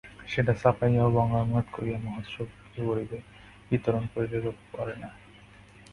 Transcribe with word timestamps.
সেটা 0.27 0.53
ছাপাইয়া 0.53 1.01
ও 1.05 1.09
বঙ্গানুবাদ 1.11 1.65
করিয়া 1.71 1.97
মহোৎসবে 1.99 2.43
বিক্রী 2.51 2.81
করিবে, 2.87 3.17
বিতরণ 3.69 4.03
করিলে 4.13 4.37
লোকে 4.45 4.63
পড়ে 4.71 4.95
না। 4.95 5.09